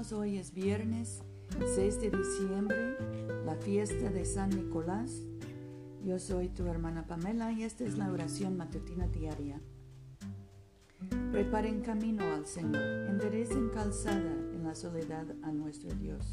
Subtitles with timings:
[0.00, 1.22] Hoy es viernes
[1.74, 2.96] 6 de diciembre,
[3.44, 5.26] la fiesta de San Nicolás.
[6.02, 9.60] Yo soy tu hermana Pamela y esta es la oración matutina diaria.
[11.30, 16.32] Preparen camino al Señor, enderecen calzada en la soledad a nuestro Dios.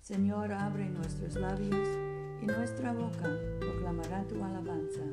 [0.00, 1.88] Señor, abre nuestros labios
[2.40, 5.04] y nuestra boca proclamará tu alabanza.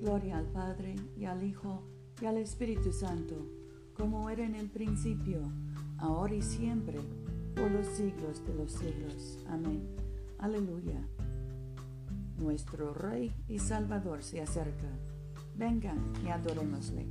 [0.00, 1.84] Gloria al Padre y al Hijo
[2.22, 3.55] y al Espíritu Santo,
[3.96, 5.40] como era en el principio,
[5.98, 6.98] ahora y siempre,
[7.54, 9.38] por los siglos de los siglos.
[9.48, 9.82] Amén.
[10.38, 11.00] Aleluya.
[12.38, 14.88] Nuestro Rey y Salvador se acerca.
[15.56, 17.06] Vengan y adorémosle.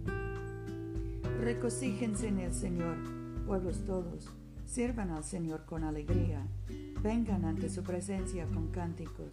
[1.42, 2.98] Recocíjense en el Señor,
[3.46, 4.30] pueblos todos,
[4.66, 6.46] sirvan al Señor con alegría,
[7.02, 9.32] vengan ante su presencia con cánticos,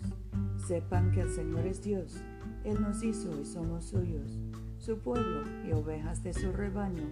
[0.66, 2.16] sepan que el Señor es Dios,
[2.64, 4.38] Él nos hizo y somos suyos
[4.82, 7.04] su pueblo y ovejas de su rebaño.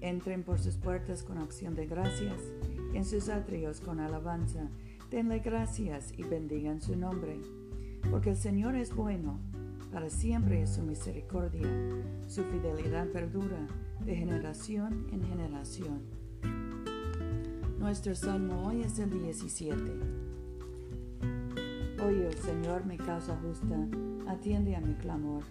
[0.00, 2.40] Entren por sus puertas con acción de gracias,
[2.94, 4.70] en sus atrios con alabanza.
[5.10, 7.40] Denle gracias y bendigan su nombre.
[8.10, 9.38] Porque el Señor es bueno,
[9.92, 11.68] para siempre es su misericordia,
[12.26, 13.66] su fidelidad perdura
[14.04, 16.00] de generación en generación.
[17.78, 19.76] Nuestro salmo hoy es el 17.
[22.06, 23.76] Oye, Señor, mi causa justa,
[24.26, 25.44] atiende a mi clamor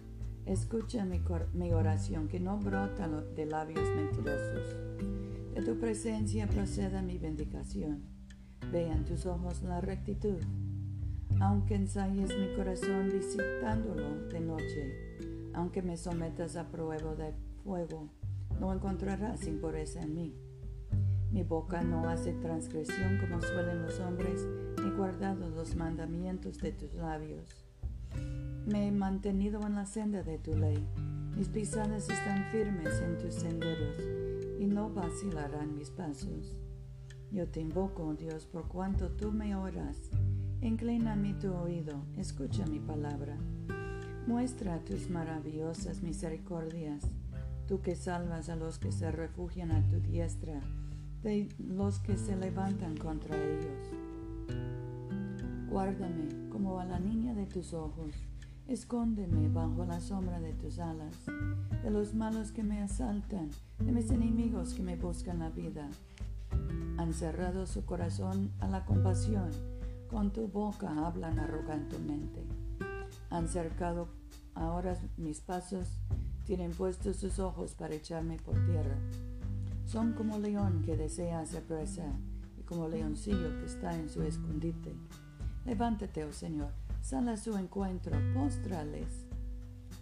[0.49, 4.75] Escucha mi, oración que no brota de labios mentirosos.
[5.53, 8.01] De tu presencia proceda mi bendición.
[8.71, 10.39] Vean tus ojos la rectitud.
[11.39, 17.31] Aunque ensayes mi corazón visitándolo de noche, aunque me sometas a prueba de
[17.63, 18.09] fuego,
[18.59, 20.35] no encontrarás impureza en mí.
[21.31, 24.47] Mi boca no hace transgresión como suelen los hombres,
[24.83, 27.68] ni guardado los mandamientos de tus labios.
[28.69, 30.87] Me he mantenido en la senda de tu ley.
[31.35, 33.97] Mis pisadas están firmes en tus senderos
[34.59, 36.55] y no vacilarán mis pasos.
[37.31, 40.11] Yo te invoco, Dios, por cuanto tú me oras.
[40.61, 43.37] Inclina mi tu oído, escucha mi palabra.
[44.27, 47.03] Muestra tus maravillosas misericordias,
[47.67, 50.61] tú que salvas a los que se refugian a tu diestra,
[51.23, 53.89] de los que se levantan contra ellos.
[55.71, 58.13] Guárdame como a la niña de tus ojos
[58.69, 61.15] Escóndeme bajo la sombra de tus alas,
[61.81, 63.49] de los malos que me asaltan,
[63.79, 65.89] de mis enemigos que me buscan la vida.
[66.97, 69.49] Han cerrado su corazón a la compasión,
[70.07, 72.43] con tu boca hablan arrogantemente.
[73.31, 74.07] Han cercado
[74.53, 75.87] ahora mis pasos,
[76.45, 78.97] tienen puestos sus ojos para echarme por tierra.
[79.87, 82.05] Son como león que desea hacer presa
[82.59, 84.93] y como leoncillo que está en su escondite.
[85.65, 86.69] Levántate, oh Señor,
[87.01, 89.25] Sal a su encuentro, póstrales.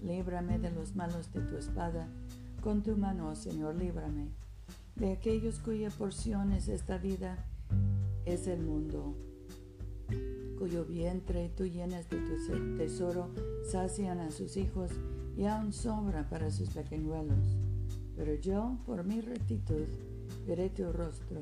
[0.03, 2.08] Líbrame de los malos de tu espada.
[2.62, 4.28] Con tu mano, Señor, líbrame.
[4.96, 7.46] De aquellos cuya porción es esta vida,
[8.25, 9.16] es el mundo.
[10.57, 13.30] Cuyo vientre tú llenas de tu tesoro,
[13.72, 14.91] sacian a sus hijos
[15.38, 17.57] y aún sobra para sus pequeñuelos.
[18.16, 19.86] Pero yo, por mi rectitud,
[20.47, 21.41] veré tu rostro.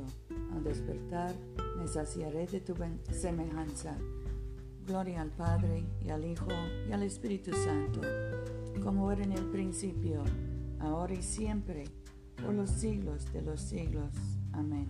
[0.54, 1.34] Al despertar,
[1.78, 2.76] me saciaré de tu
[3.12, 3.98] semejanza
[4.86, 6.48] Gloria al Padre y al Hijo
[6.88, 8.02] y al Espíritu Santo,
[8.84, 10.24] como era en el principio,
[10.80, 11.86] ahora y siempre,
[12.36, 14.14] por los siglos de los siglos.
[14.52, 14.88] Amén.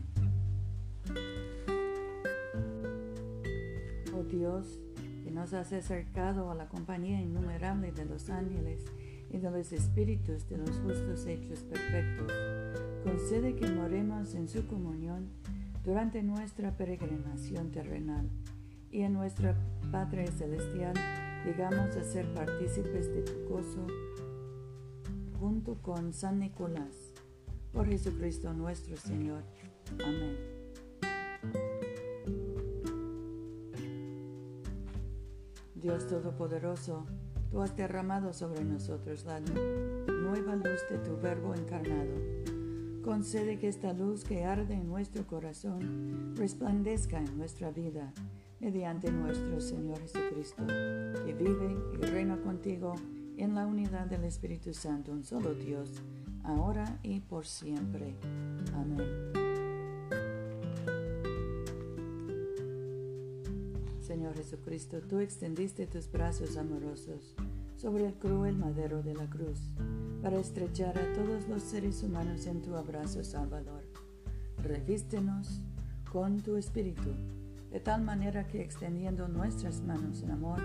[4.13, 4.81] Oh Dios,
[5.23, 8.83] que nos has acercado a la compañía innumerable de los ángeles
[9.31, 12.33] y de los espíritus de los justos hechos perfectos,
[13.05, 15.29] concede que moremos en su comunión
[15.85, 18.29] durante nuestra peregrinación terrenal
[18.95, 19.53] y en nuestra
[19.91, 20.93] Padre Celestial
[21.45, 23.85] llegamos a ser partícipes de tu gozo
[25.37, 27.11] junto con San Nicolás.
[27.73, 29.43] Por Jesucristo nuestro Señor.
[30.01, 30.37] Amén.
[35.75, 37.05] Dios Todopoderoso,
[37.51, 42.13] tú has derramado sobre nosotros la nueva luz de tu Verbo encarnado.
[43.03, 48.13] Concede que esta luz que arde en nuestro corazón resplandezca en nuestra vida
[48.65, 52.95] mediante nuestro Señor Jesucristo, que vive y reina contigo
[53.37, 56.01] en la unidad del Espíritu Santo, un solo Dios,
[56.43, 58.15] ahora y por siempre.
[58.73, 59.05] Amén.
[64.01, 67.35] Señor Jesucristo, tú extendiste tus brazos amorosos
[67.75, 69.59] sobre el cruel madero de la cruz
[70.23, 73.83] para estrechar a todos los seres humanos en tu abrazo salvador.
[74.63, 75.61] Revístenos
[76.11, 77.11] con tu espíritu
[77.75, 80.61] de tal manera que extendiendo nuestras manos en amor,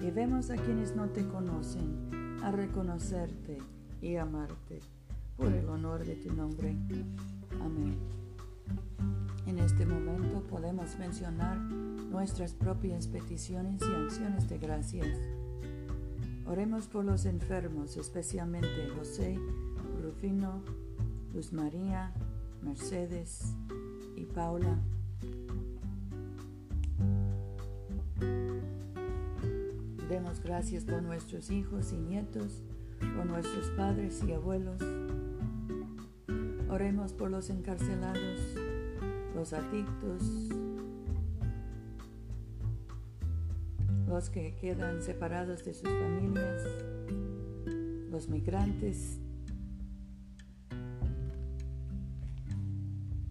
[0.00, 2.10] llevemos a quienes no te conocen
[2.42, 3.58] a reconocerte
[4.02, 4.80] y amarte.
[5.36, 6.70] por el honor de tu nombre.
[7.60, 7.96] Amén.
[9.46, 15.16] En este momento podemos mencionar nuestras propias peticiones y acciones de gracias.
[16.44, 19.38] Oremos por los enfermos, especialmente José,
[20.02, 20.60] Rufino,
[21.32, 22.12] Luz María,
[22.64, 23.54] Mercedes
[24.16, 24.76] y Paula.
[30.08, 32.62] Demos gracias por nuestros hijos y nietos,
[33.14, 34.82] por nuestros padres y abuelos.
[36.70, 38.40] Oremos por los encarcelados,
[39.34, 40.22] los adictos,
[44.06, 46.62] los que quedan separados de sus familias,
[48.10, 49.20] los migrantes.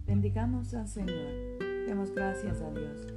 [0.06, 1.57] Bendigamos al Señor.
[1.88, 3.16] Demos gracias a Dios.